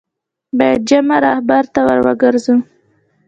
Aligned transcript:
باید 0.57 0.81
جامع 0.87 1.17
رهبرد 1.25 1.67
ته 1.75 1.81
ور 1.87 1.99
وګرځو. 2.07 2.55